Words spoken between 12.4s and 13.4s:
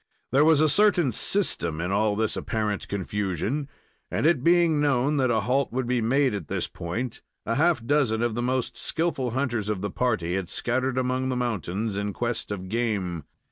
of game.